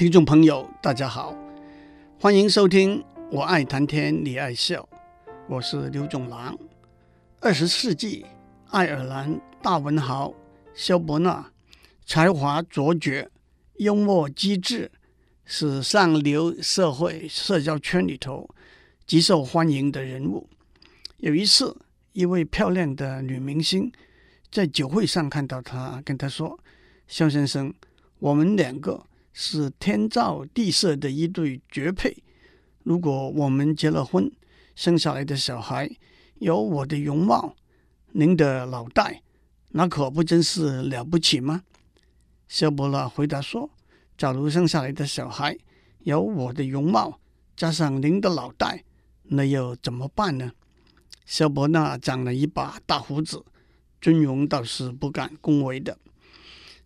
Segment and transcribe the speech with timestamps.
[0.00, 1.36] 听众朋友，大家好，
[2.18, 3.00] 欢迎收听
[3.30, 4.88] 《我爱谈天，你爱笑》，
[5.46, 6.58] 我是刘总郎。
[7.38, 8.24] 二十世纪
[8.70, 10.32] 爱尔兰大文豪
[10.72, 11.52] 萧伯纳，
[12.06, 13.30] 才华卓绝，
[13.76, 14.90] 幽默机智，
[15.44, 18.48] 是上流社会社交圈里头
[19.06, 20.48] 极受欢迎的人物。
[21.18, 21.76] 有一次，
[22.14, 23.92] 一位漂亮的女明星
[24.50, 26.58] 在酒会上看到他，跟他说
[27.06, 27.74] ：“肖先生，
[28.18, 32.22] 我们两个。”是天造地设的一对绝配。
[32.82, 34.30] 如果我们结了婚，
[34.74, 35.90] 生下来的小孩
[36.36, 37.54] 有我的容貌，
[38.12, 39.22] 您的脑袋，
[39.70, 41.62] 那可不真是了不起吗？
[42.48, 43.70] 萧伯纳回答说
[44.16, 45.56] ：“假如生下来的小孩
[46.00, 47.20] 有我的容貌，
[47.56, 48.84] 加上您的脑袋，
[49.24, 50.52] 那又怎么办呢？”
[51.24, 53.44] 萧伯纳长了一把大胡子，
[54.00, 55.96] 尊容倒是不敢恭维的。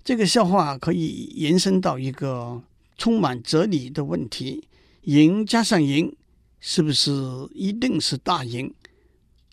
[0.05, 2.63] 这个笑话可以延伸到一个
[2.99, 4.69] 充满哲理的问题：
[5.05, 6.15] 赢加上赢，
[6.61, 7.11] 是不是
[7.55, 8.75] 一定是大赢，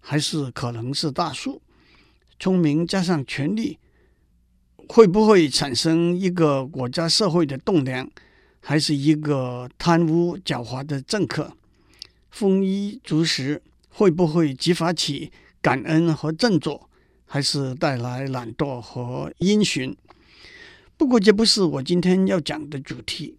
[0.02, 1.62] 还是可能是大输？
[2.38, 3.80] 聪明加上权力，
[4.90, 8.12] 会不会产生一个国家社会的栋梁，
[8.60, 11.56] 还是一个贪污狡猾的政客？
[12.30, 16.90] 丰衣足食会不会激发起感恩和振作，
[17.26, 19.96] 还是带来懒惰和阴循？
[21.02, 23.36] 不过，这不是我今天要讲的主题。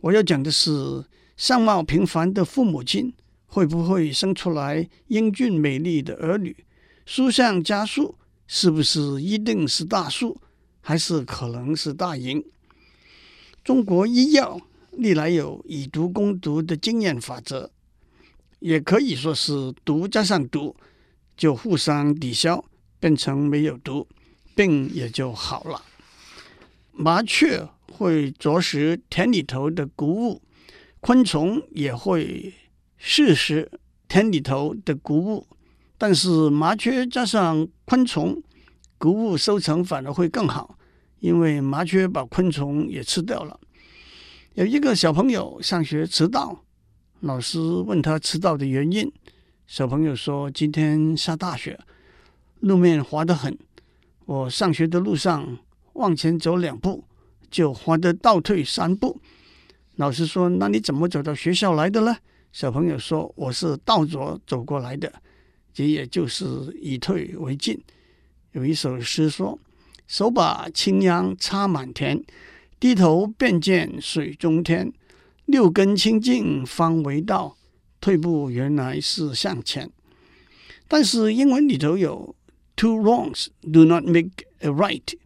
[0.00, 1.04] 我要讲的是，
[1.36, 3.14] 相貌平凡的父母亲
[3.46, 6.56] 会不会生出来英俊美丽的儿女？
[7.06, 8.16] 书上家书，
[8.48, 10.40] 是不是一定是大数，
[10.80, 12.44] 还是可能是大赢？
[13.62, 17.70] 中国医药历来有以毒攻毒的经验法则，
[18.58, 20.74] 也可以说是毒加上毒
[21.36, 22.64] 就互相抵消，
[22.98, 24.08] 变成没有毒，
[24.56, 25.80] 病也就好了。
[27.00, 30.42] 麻雀会啄食田里头的谷物，
[30.98, 32.52] 昆虫也会
[32.96, 33.70] 试食
[34.08, 35.46] 田里头的谷物，
[35.96, 38.42] 但是麻雀加上昆虫，
[38.98, 40.76] 谷物收成反而会更好，
[41.20, 43.60] 因为麻雀把昆虫也吃掉了。
[44.54, 46.64] 有一个小朋友上学迟到，
[47.20, 49.08] 老师问他迟到的原因，
[49.68, 51.78] 小朋友说：“今天下大雪，
[52.58, 53.56] 路面滑得很，
[54.24, 55.58] 我上学的路上。”
[55.98, 57.04] 往前走两步，
[57.50, 59.20] 就滑得倒退三步。
[59.96, 62.16] 老师说：“那你怎么走到学校来的呢？”
[62.52, 65.12] 小朋友说：“我是倒着走过来的。”
[65.74, 66.44] 这也就是
[66.80, 67.80] 以退为进。
[68.52, 69.58] 有一首诗说
[70.06, 72.22] ：“手把青秧插满田，
[72.78, 74.92] 低头便见水中天。
[75.46, 77.56] 六根清净方为道，
[78.00, 79.90] 退步原来是向前。”
[80.86, 82.34] 但是英文里头有
[82.76, 85.18] “Two wrongs do not make a right”。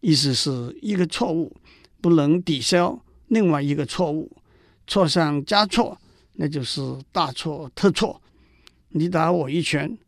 [0.00, 1.56] 意思是一个错误
[2.00, 4.30] 不能抵消另外一个错误，
[4.86, 5.98] 错上加错，
[6.34, 6.80] 那就是
[7.12, 8.20] 大错特错。
[8.90, 9.98] 你打我一拳，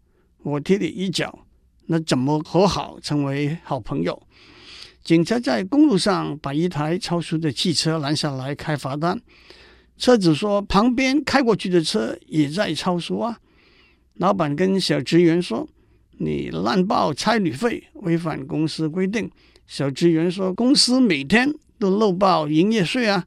[0.43, 1.47] 我踢你一脚，
[1.87, 4.23] 那怎么和好成为好朋友？
[5.03, 9.21] 警察在公路上把一台超速的汽车拦下来开罚单，
[9.97, 13.39] 车主说旁边开过去的车也在超速啊。
[14.15, 15.67] 老板跟小职员说
[16.19, 19.31] ：“你滥报差旅费，违反公司规定。”
[19.71, 23.25] 小职员说：“公司每天都漏报营业税啊，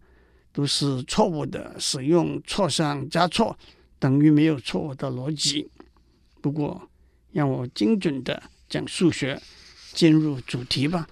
[0.51, 3.57] 都是错误的，使用错上加错
[3.97, 5.69] 等于没有错误的逻辑。
[6.41, 6.89] 不过，
[7.31, 9.41] 让我精准的讲数学，
[9.93, 11.07] 进入主题吧。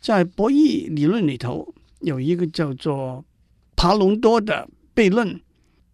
[0.00, 3.22] 在博弈理论里头，有一个叫做
[3.76, 5.38] 帕隆多的悖论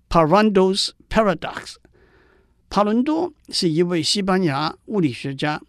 [0.08, 1.74] （Pareto's Paradox）。
[2.70, 5.60] 帕伦多是一位西班牙物理学家。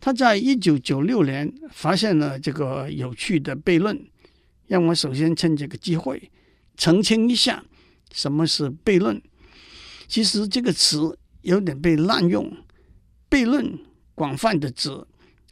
[0.00, 4.02] 他在一九九六年发现了这个有趣的悖论，
[4.66, 6.30] 让我首先趁这个机会
[6.76, 7.62] 澄清一下
[8.12, 9.20] 什么是悖论。
[10.08, 12.50] 其实这个词有点被滥用，
[13.28, 13.78] 悖论
[14.14, 14.90] 广泛的指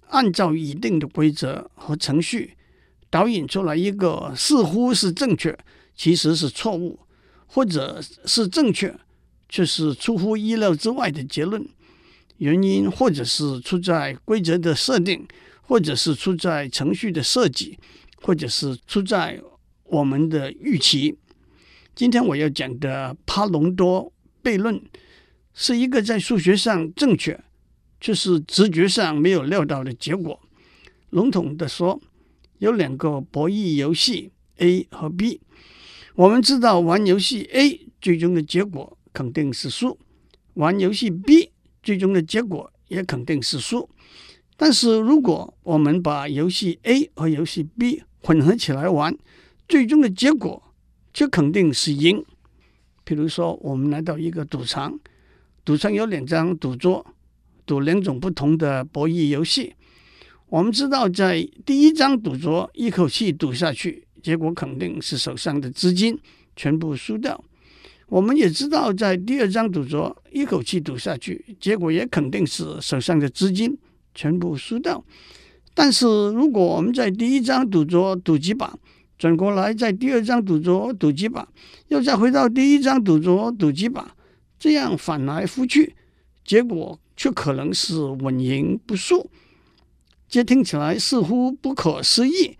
[0.06, 2.56] 按照一定的规则和程序
[3.10, 5.56] 导引出来一个似乎是正确，
[5.94, 6.98] 其实是错误，
[7.46, 8.98] 或者是正确
[9.48, 11.68] 却是出乎意料之外的结论。
[12.38, 15.26] 原因或者是出在规则的设定，
[15.60, 17.78] 或者是出在程序的设计，
[18.22, 19.40] 或者是出在
[19.84, 21.18] 我们的预期。
[21.94, 24.12] 今天我要讲的帕隆多
[24.42, 24.80] 悖论
[25.52, 27.42] 是一个在数学上正确，
[28.00, 30.40] 却是直觉上没有料到的结果。
[31.10, 32.00] 笼统的说，
[32.58, 35.40] 有两个博弈游戏 A 和 B，
[36.14, 39.98] 我们知道玩游戏 A 最终的结果肯定是输，
[40.54, 41.50] 玩游戏 B。
[41.88, 43.88] 最终的结果也肯定是输，
[44.58, 49.16] 但是如果我们把游戏 A 和游戏 B 混合起来玩，
[49.66, 50.62] 最终的结果
[51.14, 52.22] 却肯定是赢。
[53.04, 55.00] 比如说，我们来到一个赌场，
[55.64, 57.06] 赌场有两张赌桌，
[57.64, 59.74] 赌两种不同的博弈游戏。
[60.50, 66.20] 我们知道，在第一张赌桌一口气赌下去，结果肯定是手上的资金
[66.54, 67.42] 全部输掉。
[68.08, 73.76] 我们也知道，在第二张赌桌一口气赌下去，结果也肯定是手上的资金
[74.14, 75.04] 全部输掉。
[75.74, 78.78] 但是，如果我们在第一张赌桌赌几把，
[79.18, 81.46] 转过来在第二张赌桌赌几把，
[81.88, 84.16] 又再回到第一张赌桌赌几把，
[84.58, 85.94] 这样翻来覆去，
[86.44, 89.30] 结果却可能是稳赢不输。
[90.28, 92.56] 这听起来似乎不可思议，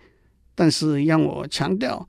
[0.53, 2.07] 但是让我强调，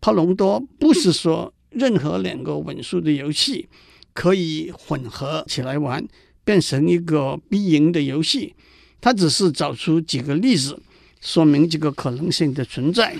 [0.00, 3.68] 帕隆多不是说任何两个稳输的游戏
[4.12, 6.06] 可以混合起来玩，
[6.42, 8.54] 变成一个必赢的游戏。
[9.00, 10.80] 他只是找出几个例子，
[11.20, 13.16] 说明这个可能性的存在。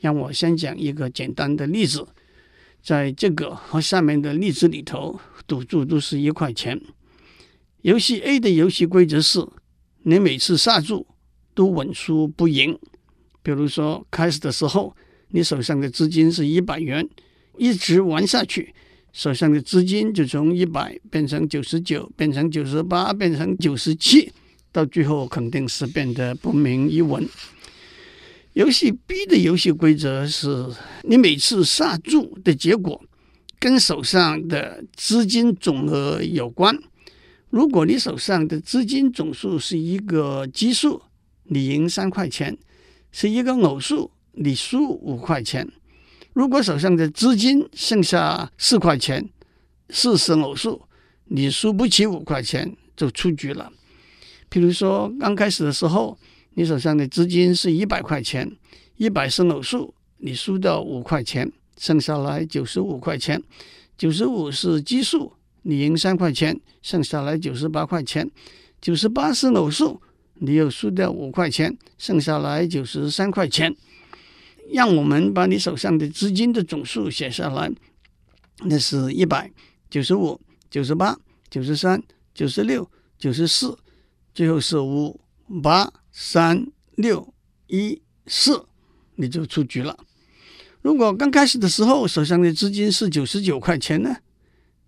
[0.00, 2.06] 让我先讲一个简单的例子，
[2.82, 6.80] 在这个和下面的例子里头，赌注都是一块钱。
[7.82, 9.46] 游戏 A 的游戏规则是，
[10.02, 11.06] 你每次下注
[11.54, 12.78] 都稳输不赢。
[13.42, 14.96] 比如说，开始的时候，
[15.28, 17.08] 你手上的资金是一百元，
[17.56, 18.74] 一直玩下去，
[19.12, 24.32] 手上的资金就从一百变成九十九，变成九十八，变成九十七。
[24.72, 27.26] 到最后肯定是变得不明一文。
[28.52, 30.66] 游戏 B 的游戏规则是
[31.02, 33.02] 你每次下注的结果
[33.58, 36.78] 跟手上的资金总额有关。
[37.48, 41.00] 如果你手上的资金总数是一个奇数，
[41.44, 42.54] 你赢三块钱；
[43.12, 45.66] 是一个偶数，你输五块钱。
[46.36, 49.26] 如果手上的资金剩下四块钱，
[49.88, 50.82] 四十偶数，
[51.24, 53.72] 你输不起五块钱就出局了。
[54.50, 56.18] 比如说，刚开始的时候，
[56.52, 58.54] 你手上的资金是一百块钱，
[58.98, 63.42] 一百是偶数，你输掉五块钱，剩下来九十五块钱。
[63.96, 68.30] 九十五是奇数，你赢三块钱，剩下来九十八块钱。
[68.82, 70.02] 九十八是偶数，
[70.34, 73.74] 你又输掉五块钱，剩下来九十三块钱。
[74.72, 77.70] 让我们把你手上的资金的总数写下来，
[78.64, 79.50] 那是一百、
[79.90, 80.40] 九十五、
[80.70, 81.18] 九十八、
[81.50, 82.02] 九十三、
[82.34, 83.78] 九十六、九十四。
[84.34, 85.18] 最后是五
[85.62, 86.66] 八三
[86.96, 87.32] 六
[87.68, 88.66] 一四，
[89.14, 89.96] 你就出局了。
[90.82, 94.14] 如果刚开始的时候手上的资金是九十九块钱呢？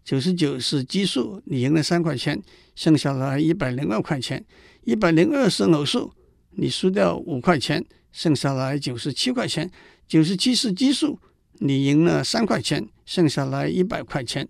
[0.04, 2.42] 九十九是奇数，你赢了三块钱，
[2.75, 4.44] 剩下来一百零二块钱。
[4.84, 6.12] 一百零二是偶数，
[6.50, 7.84] 你输掉五块钱，
[8.19, 9.70] 剩下来九十七块钱。
[10.09, 11.20] 九十七是奇数，
[11.61, 14.49] 你赢了三块钱，剩下来一百块钱。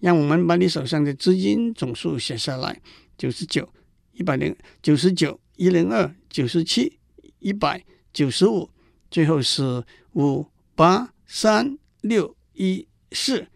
[0.00, 2.80] 让我们把你手上的资金总数写下来，
[3.18, 3.68] 九十九。
[4.14, 6.98] 一百零九十九，一零二，九十七，
[7.40, 7.84] 一百
[8.14, 8.70] 九十五，
[9.10, 9.84] 最后是
[10.14, 13.46] 五八三六一四，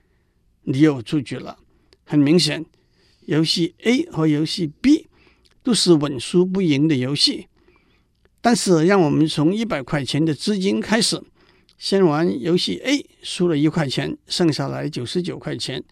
[0.65, 1.57] 你又出局了。
[2.05, 2.67] 很明显，
[3.25, 5.09] 游戏 A 和游戏 B
[5.63, 7.47] 都是稳输不赢的游戏。
[8.41, 11.23] 但是，让我们从一百块钱的资金开始，
[11.79, 15.83] 先玩游戏 A，输了一块钱，剩下来九十九块钱。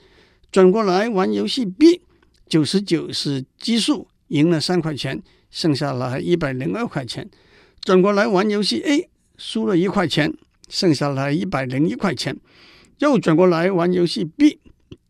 [0.51, 2.01] 转过来玩游戏 B，
[2.49, 4.09] 九十九是奇数。
[4.29, 7.31] 赢了三块钱，剩下来一百零二块钱。
[7.81, 9.09] 转过来玩游戏 A，
[9.39, 10.35] 输了一块钱，
[10.69, 12.37] 剩下来一百零一块钱。
[12.99, 14.61] 又转过来玩游戏 B，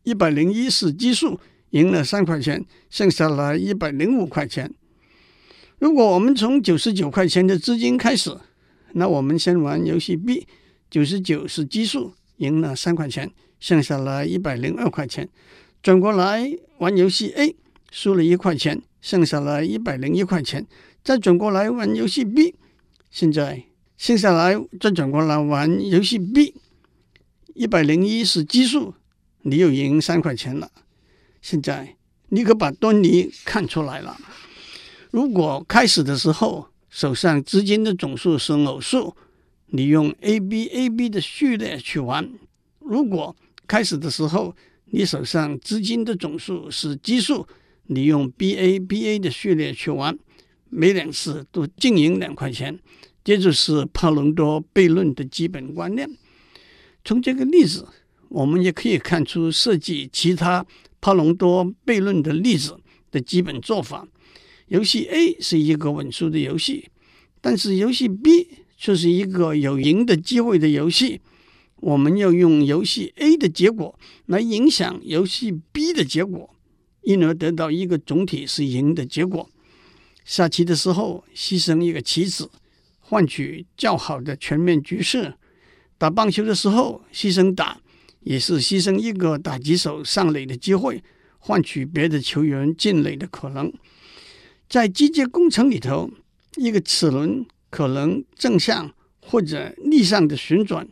[0.03, 1.37] 一百零一是奇数，
[1.71, 4.73] 赢了三块钱，剩下来一百零五块钱。
[5.79, 8.37] 如果我们从九十九块钱的资金开始，
[8.93, 10.45] 那我们先玩游戏 B，
[10.89, 15.27] 九十九是奇数，赢了三块钱，剩下了一百零二块钱。
[15.81, 17.55] 转过来玩游戏 A，
[17.91, 18.81] 输了一块钱。
[19.01, 20.67] 剩下了一百零一块钱，
[21.01, 22.53] 再转过来玩游戏 B。
[23.09, 23.63] 现在
[23.95, 26.53] 剩下来再转过来玩游戏 B，
[27.53, 28.93] 一百零一是奇数，
[29.43, 30.69] 你又赢三块钱了。
[31.41, 31.95] 现在
[32.27, 34.19] 你可把端倪看出来了。
[35.11, 39.15] 如果开始的时候手上资金的总数是偶数，
[39.67, 42.25] 你用 A B A B 的序列去玩；
[42.79, 43.35] 如果
[43.67, 47.47] 开始的时候你手上资金的总数是奇数。
[47.91, 50.15] 你用 B A B A 的序列去玩，
[50.69, 52.77] 每两次都净赢两块钱，
[53.23, 56.07] 这就是帕隆多悖论的基本观念。
[57.03, 57.87] 从这个例子，
[58.27, 60.63] 我们也可以看出设计其他
[61.01, 62.77] 帕隆多悖论的例子
[63.09, 64.07] 的基本做法。
[64.69, 66.89] 游戏 A 是一个稳输的游戏，
[67.41, 68.47] 但是游戏 B
[68.77, 71.21] 却是一个有赢的机会的游戏。
[71.75, 76.55] 我们要用游戏 A 的结果来影响游戏 B 的结果。
[77.01, 79.49] 因而得到一个总体是赢的结果。
[80.25, 82.51] 下棋的时候，牺牲一个棋子，
[82.99, 85.33] 换取较好的全面局势。
[85.97, 87.79] 打棒球的时候牺牲打，
[88.19, 91.01] 也是牺牲一个打击手上垒的机会，
[91.39, 93.71] 换取别的球员进垒的可能。
[94.69, 96.11] 在机械工程里头，
[96.55, 100.87] 一个齿轮可能正向或者逆向的旋转，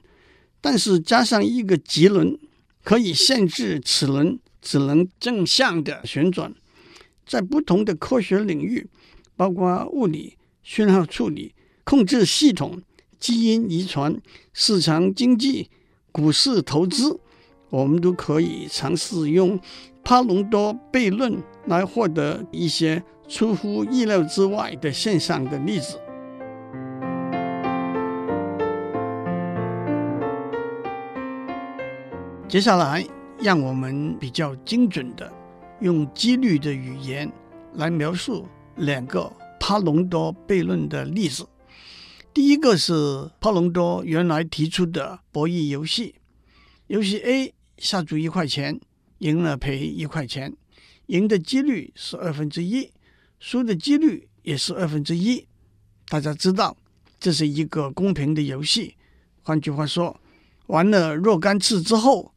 [0.59, 2.39] 但是加上一个棘轮，
[2.83, 6.55] 可以限制齿轮只能正向的旋转。
[7.23, 8.89] 在不同的科学领域，
[9.35, 11.53] 包括物理、讯号处理、
[11.83, 12.81] 控制系统、
[13.19, 14.19] 基因遗传、
[14.53, 15.69] 市场经济、
[16.11, 17.19] 股市投资，
[17.69, 19.59] 我们都可以尝试用
[20.07, 25.99] 帕隆多悖论来获得一些出乎意料之外的现象的例子。
[32.47, 33.05] 接下来，
[33.41, 35.29] 让我们比较精准的。
[35.81, 37.29] 用几率的语言
[37.73, 38.47] 来描述
[38.77, 41.45] 两个帕隆多悖论的例子。
[42.33, 46.15] 第一个是帕隆多原来提出的博弈游戏，
[46.87, 48.79] 游戏 A 下注一块钱，
[49.19, 50.53] 赢了赔一块钱，
[51.07, 52.91] 赢的几率是二分之一，
[53.39, 55.45] 输的几率也是二分之一。
[56.07, 56.77] 大家知道
[57.19, 58.95] 这是一个公平的游戏。
[59.43, 60.19] 换句话说，
[60.67, 62.33] 玩了若干次之后，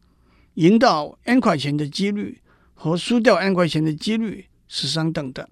[0.55, 2.41] 赢到 n 块钱的几率。
[2.83, 5.51] 和输掉 n 块钱的几率是相等的，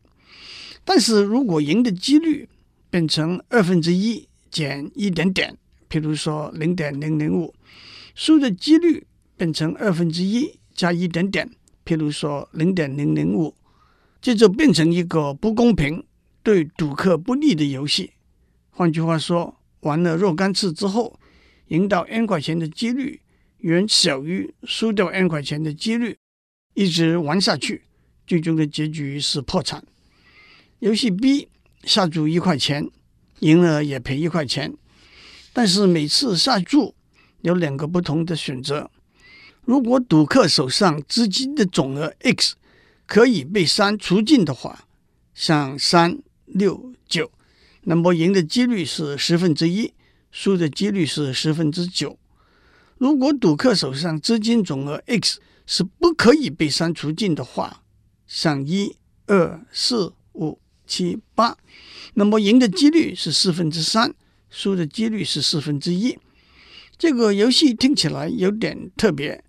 [0.82, 2.49] 但是如果赢的几率
[2.88, 5.54] 变成二分之一减一点点，
[5.90, 7.54] 譬如说零点零零五，
[8.14, 9.06] 输的几率
[9.37, 11.50] 变成二分之一加一点点，
[11.85, 13.52] 譬如说零点零零五，
[14.23, 16.06] 这就变成一个不公平、
[16.44, 18.12] 对赌客不利的游戏。
[18.70, 21.18] 换句话说，玩了若干次之后，
[21.66, 23.20] 赢到 n 块钱的几率
[23.58, 26.16] 远小于输掉 n 块钱的几率。
[26.75, 27.82] 一直玩下去，
[28.25, 29.85] 最终的结局是破产。
[30.78, 31.49] 游戏 B
[31.82, 32.88] 下注一块钱，
[33.40, 34.73] 赢了也赔一块钱，
[35.52, 36.94] 但是每次下注
[37.40, 38.88] 有两个不同的选择。
[39.68, 42.54] 如果赌客手上资金的总额 X
[43.04, 44.87] 可以被删除尽的话，
[45.34, 47.30] 像三六九，
[47.82, 49.92] 那么赢的几率是十分之一，
[50.30, 52.18] 输的几率是十分之九。
[52.96, 57.82] 如果赌客手上资金总额 X 是不可以被删除尽的话，
[58.26, 58.96] 像一、
[59.26, 61.58] 二、四、五、七、八，
[62.14, 64.14] 那么赢的几率是四分之三，
[64.48, 66.18] 输的几率是四分之一。
[66.96, 69.44] 这个游戏听起来有点特别，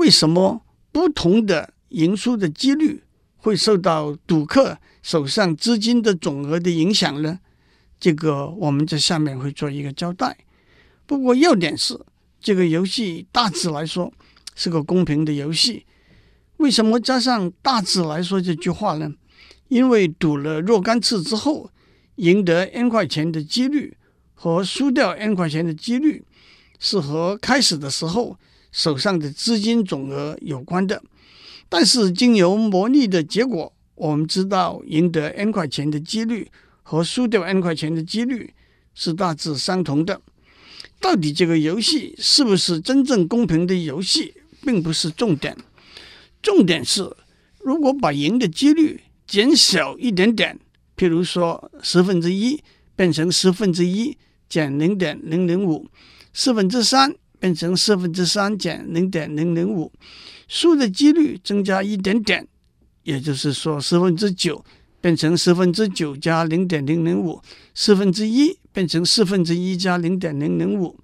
[0.00, 3.04] 为什么不同的赢输的几率
[3.36, 7.38] 会受到赌客手上资金的总额的影响呢？
[7.98, 10.38] 这个我们在下面会做一个交代。
[11.06, 12.00] 不过要点是，
[12.40, 14.12] 这个游戏大致来说。
[14.56, 15.86] 是个公平的游戏，
[16.58, 19.10] 为什么加上“大致来说”这句话呢？
[19.68, 21.70] 因为赌了若干次之后，
[22.16, 23.96] 赢得 n 块钱的几率
[24.34, 26.22] 和输掉 n 块钱的几率
[26.78, 28.36] 是和开始的时候
[28.72, 31.02] 手上的资金总额有关的。
[31.68, 36.50] 但是经由模拟的结果，我们知道赢得 n 块钱的几率
[36.82, 38.52] 和输掉 n 块钱的几率
[38.94, 40.20] 是大致相同的。
[41.00, 44.34] 到底这个游戏是不是真正公平的游戏？
[44.62, 45.56] 并不是重点，
[46.42, 47.10] 重点是
[47.60, 50.58] 如果把赢的几率减小一点点，
[50.98, 52.62] 譬如说十分之一
[52.94, 54.18] 变成十分之一
[54.50, 55.88] 减零点零零五，
[56.34, 59.90] 四分之三变成四分之三减零点零零五，
[60.46, 62.46] 输的几率增加一点点，
[63.02, 64.64] 也就是说十分之九
[65.00, 67.42] 变成十分之九加零点零零五，
[67.74, 70.96] 四分之一变成四分之一加零点零零五，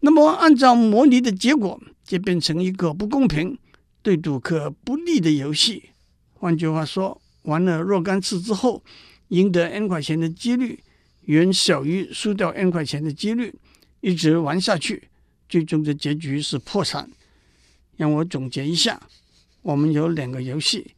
[0.00, 1.80] 那么按照模拟的结果。
[2.08, 3.58] 就变成一个不公平、
[4.00, 5.90] 对赌客不利的游戏。
[6.32, 8.82] 换句话说，玩了若干次之后，
[9.28, 10.82] 赢得 n 块钱的几率
[11.26, 13.54] 远小于输掉 n 块钱的几率，
[14.00, 15.10] 一直玩下去，
[15.48, 17.10] 最终的结局是破产。
[17.96, 19.00] 让我总结一下：
[19.62, 20.94] 我们有两个游戏，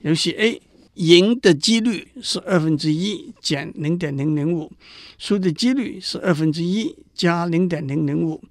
[0.00, 0.60] 游戏 A
[0.94, 4.70] 赢的几率是二分之一减零点零零五，
[5.16, 8.42] 输的几率是二分之一加零点零零五。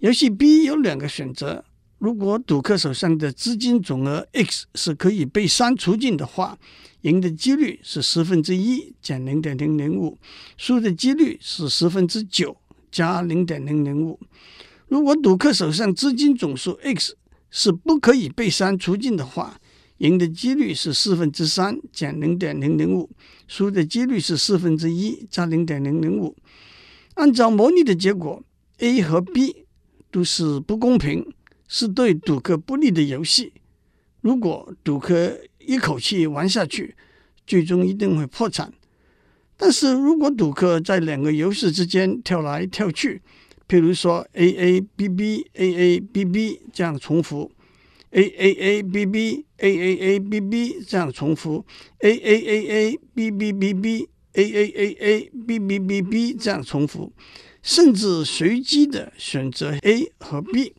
[0.00, 1.64] 游戏 B 有两个选择，
[1.96, 6.58] 如果赌客手上的资金总额 X 是可以被删除尽的话，
[7.00, 10.18] 赢的几率是十分之一减零点零零五，
[10.58, 12.54] 输的几率是十分之九
[12.90, 14.20] 加零点零零五。
[14.92, 17.16] 如果赌客手上资金总数 X
[17.48, 19.58] 是不可以被删除尽的话，
[19.96, 23.08] 赢的几率是四分之三减零点零零五，
[23.48, 26.36] 输的几率是四分之一加零点零零五。
[27.14, 28.44] 按照模拟的结果
[28.80, 29.64] ，A 和 B。
[30.10, 31.26] 都是不公平，
[31.66, 33.54] 是对赌客不利的游戏。
[34.20, 36.94] 如果赌客一口气玩下去，
[37.46, 38.70] 最终一定会破产。
[39.56, 43.22] 但是如果赌客在两个游戏之间跳来跳去，
[43.72, 47.50] 譬如说 A A B B A A B B 这样重复
[48.10, 51.64] ，A A A B B A A A B B 这样重复
[52.00, 56.34] ，A A A A B B B B A A A A B B B B
[56.34, 57.10] 这样重复，
[57.62, 60.74] 甚至随机的选择 A 和 B，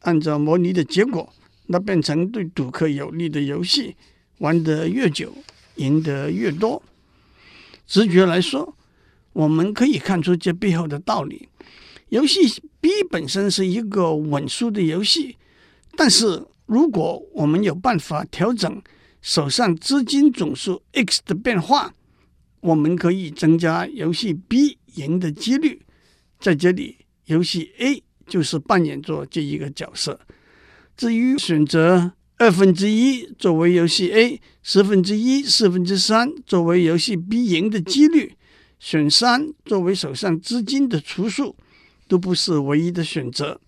[0.00, 1.32] 按照模拟的结果，
[1.66, 3.94] 那变成对赌客有利的游戏，
[4.38, 5.32] 玩得越久，
[5.76, 6.82] 赢得越多。
[7.86, 8.76] 直觉来说，
[9.32, 11.48] 我们可以看出这背后的道理。
[12.12, 12.46] 游戏
[12.78, 15.38] B 本身是一个稳输的游戏，
[15.96, 18.82] 但是如果我们有办法调整
[19.22, 21.94] 手上资金总数 X 的变化，
[22.60, 25.80] 我们可以增加游戏 B 赢的几率。
[26.38, 30.20] 在这里，游戏 A 就是扮演着这一个角色。
[30.94, 38.34] 至于选择二分之一作为游戏 A，十分之一、四分之三作为游戏 B 赢的几率，
[38.78, 41.56] 选三作为手上资金的除数。
[42.12, 43.58] 都不是唯一的选择，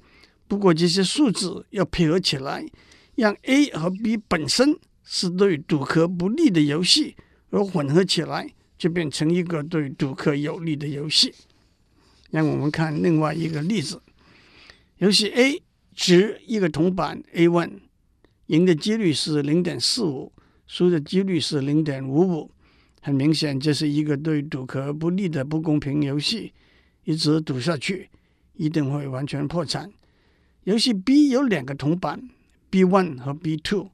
[0.46, 2.62] 不过这些数字要配合起来，
[3.14, 7.16] 让 A 和 B 本身是对赌客不利的游戏，
[7.48, 11.32] 而混合起来就变成一个对赌客有利的游戏。
[12.32, 14.02] 让我们看另外一个例子：
[14.98, 15.62] 游戏 A
[15.94, 17.70] 值一个铜板 A1，
[18.48, 20.30] 赢的几率是零点四五，
[20.66, 22.50] 输的几率是零点五五。
[23.00, 26.52] 很明显，这是一个对赌客不利的不公平游戏，
[27.04, 28.10] 一直赌下去。
[28.54, 29.92] 一定会完全破产。
[30.64, 32.28] 游戏 B 有两个铜板
[32.70, 33.90] B one 和 B two，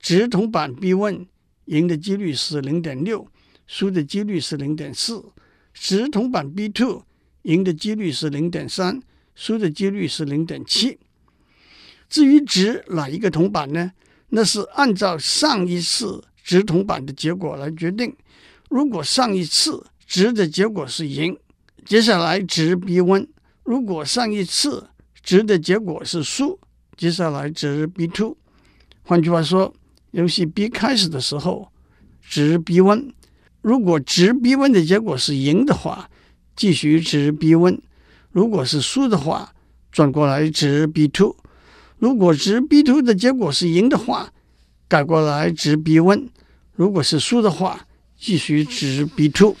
[0.00, 1.26] 直铜板 B one
[1.66, 3.28] 赢的几率是零点六，
[3.66, 5.32] 输的几率是零点四；
[5.72, 7.04] 掷铜板 B two
[7.42, 9.00] 赢的几率是零点三，
[9.34, 10.98] 输的几率是零点七。
[12.08, 13.92] 至于值哪一个铜板呢？
[14.30, 18.14] 那是按照上一次直铜板的结果来决定。
[18.68, 21.38] 如果上一次值的结果是赢，
[21.84, 23.28] 接下来值 B one。
[23.64, 24.88] 如果上一次
[25.22, 26.58] 值的结果是输，
[26.98, 28.36] 接下来值 B two。
[29.02, 29.74] 换句话说，
[30.10, 31.72] 游戏 B 开始的时候
[32.20, 33.12] 值 B one。
[33.62, 36.10] 如果值 B one 的结果是赢的话，
[36.54, 37.78] 继续值 B one；
[38.30, 39.54] 如果是输的话，
[39.90, 41.34] 转过来值 B two。
[41.98, 44.30] 如果值 B two 的结果是赢的话，
[44.86, 46.28] 改过来值 B one；
[46.74, 47.86] 如果是输的话，
[48.18, 49.56] 继续值 B two。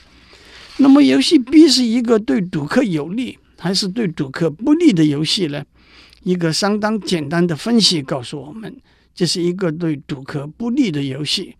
[0.76, 5.64] 那么游戏 B 是一个对赌客有利，还是对赌客不利的游戏呢？
[6.22, 8.78] 一个相当简单的分析告诉我们，
[9.14, 11.56] 这是一个对赌客不利的游戏。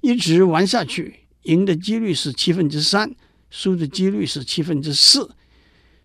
[0.00, 3.14] 一直玩下去，赢的几率是七分之三，
[3.50, 5.30] 输的几率是七分之四。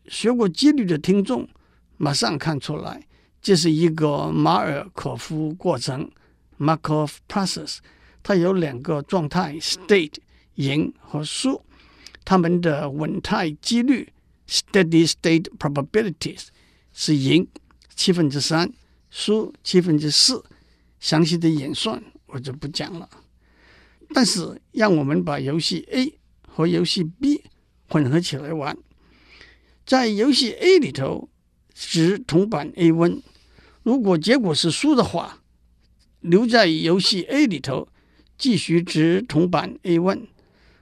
[0.10, 1.48] 学过几率的听众
[1.96, 3.08] 马上看出来，
[3.42, 6.12] 这是一个马尔可夫过程
[6.60, 7.78] （Markov process）。
[8.22, 10.16] 它有两个状态：state
[10.56, 11.64] 赢和输，
[12.26, 14.10] 它们的稳态几率。
[14.48, 16.48] Steady state probabilities
[16.94, 17.48] 是赢
[17.96, 18.72] 七分之三，
[19.10, 20.44] 输七分之四。
[21.00, 23.10] 详细的演算我就不讲了。
[24.14, 27.44] 但是让我们把游戏 A 和游戏 B
[27.90, 28.78] 混合起来玩，
[29.86, 31.30] 在游戏 A 里头
[31.74, 33.22] 掷铜板 A1，
[33.84, 35.44] 如果结果是输的话，
[36.22, 37.88] 留在游戏 A 里头
[38.38, 40.28] 继续掷铜板 A1；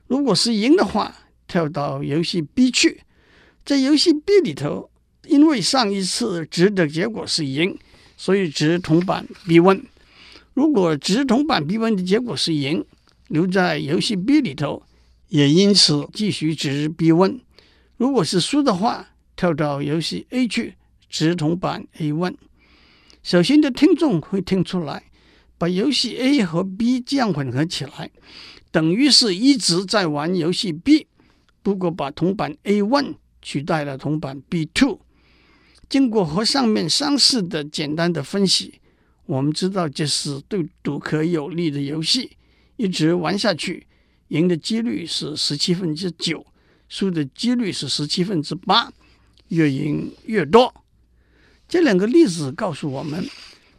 [0.07, 1.15] 如果是赢的话，
[1.47, 3.01] 跳到游戏 B 去。
[3.65, 4.91] 在游戏 B 里头，
[5.27, 7.75] 因为上一次掷的结果是赢，
[8.15, 9.83] 所以掷铜板 B 问。
[10.53, 12.85] 如果掷铜板 B 问的结果是赢，
[13.27, 14.83] 留在游戏 B 里头，
[15.29, 17.39] 也因此继续掷 B1。
[17.97, 20.75] 如果是输的话，跳到游戏 A 去
[21.09, 22.37] 掷铜板 A 问。
[23.23, 25.05] 小心的听众会听出来，
[25.57, 28.11] 把游戏 A 和 B 这样混合起来，
[28.71, 31.07] 等于是一直在玩游戏 B，
[31.63, 33.15] 不过把铜板 A1。
[33.45, 34.97] 取代了铜板 B2，
[35.87, 38.81] 经过和上面相似的简单的分析，
[39.27, 42.31] 我们知道这是对赌客有利的游戏，
[42.75, 43.85] 一直玩下去，
[44.29, 46.43] 赢的几率是十七分之九，
[46.89, 48.91] 输的几率是十七分之八，
[49.49, 50.73] 越赢越多。
[51.67, 53.23] 这两个例子告诉我们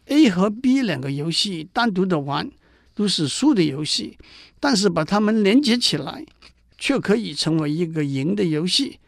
[0.05, 2.48] ，A 和 B 两个游戏单独的玩
[2.94, 4.16] 都是输的游戏，
[4.61, 6.24] 但是把它们连接起来，
[6.79, 9.00] 却可以成为一个赢的游戏。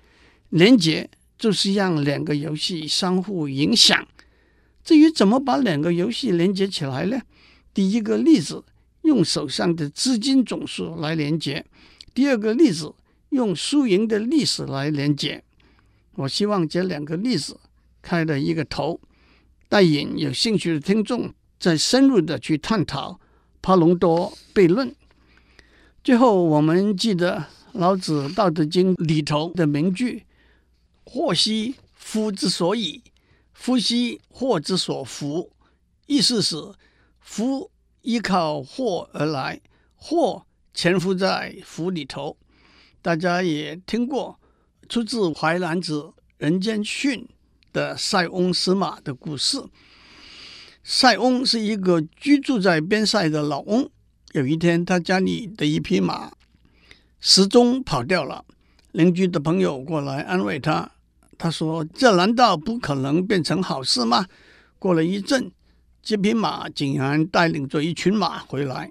[0.51, 4.07] 连接就是让两个游戏相互影响。
[4.83, 7.21] 至于怎么把两个游戏连接起来呢？
[7.75, 8.65] 第一个例子
[9.03, 11.63] 用手上的资金总数来连接；
[12.15, 12.95] 第二个例子
[13.29, 15.45] 用输赢的历史来连接。
[16.15, 17.61] 我希望这两个例子
[18.01, 18.99] 开了一个头，
[19.69, 23.21] 带引有兴趣的听众再深入的去探讨
[23.61, 24.95] 帕隆多悖论。
[26.03, 30.25] 最后，我们记得老子《道德经》里头的名句。
[31.11, 33.03] 祸兮福之所以，
[33.55, 35.51] 福兮祸之所伏。
[36.07, 36.55] 意思是
[37.19, 37.71] 福
[38.03, 39.59] 依靠祸而来，
[39.95, 40.45] 祸
[40.75, 42.37] 潜伏在福里头。
[43.01, 44.39] 大家也听过
[44.87, 45.95] 出自《淮南子·
[46.37, 47.23] 人间训》
[47.73, 49.65] 的塞翁失马的故事。
[50.85, 53.89] 塞翁是一个居住在边塞的老翁。
[54.33, 56.33] 有一天，他家里的一匹马
[57.19, 58.45] 失踪跑掉了。
[58.93, 60.91] 邻居的朋友过来安慰他，
[61.39, 64.27] 他说：“这难道不可能变成好事吗？”
[64.79, 65.51] 过了一阵，
[66.03, 68.91] 这匹马竟然带领着一群马回来。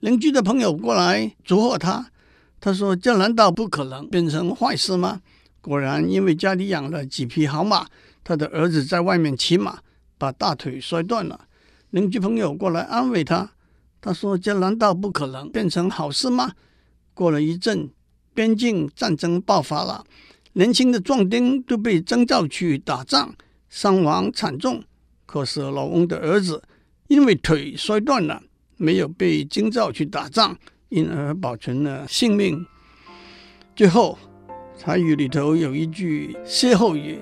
[0.00, 2.10] 邻居的朋友过来祝贺他，
[2.58, 5.20] 他说：“这难道不可能变成坏事吗？”
[5.60, 7.86] 果然，因为家里养了几匹好马，
[8.24, 9.78] 他的儿子在外面骑马。
[10.18, 11.48] 把大腿摔断了，
[11.90, 13.50] 邻居朋友过来安慰他，
[14.00, 16.52] 他说：“这难道不可能变成好事吗？”
[17.12, 17.90] 过了一阵，
[18.32, 20.04] 边境战争爆发了，
[20.54, 23.34] 年轻的壮丁都被征召去打仗，
[23.68, 24.82] 伤亡惨重。
[25.24, 26.62] 可是老翁的儿子
[27.08, 28.42] 因为腿摔断了，
[28.76, 30.56] 没有被征召去打仗，
[30.90, 32.66] 因而保存了性命。
[33.74, 34.18] 最后，
[34.78, 37.18] 台语里头有一句歇后语：“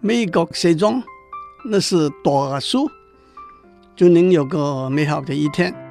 [0.00, 1.00] 美国西装。”
[1.70, 2.88] 那是大叔，
[3.94, 5.87] 祝您有个美好的一天。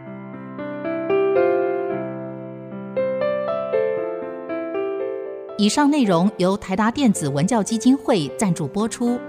[5.59, 9.19] 以上内容由台达电子文教基金会赞助播出。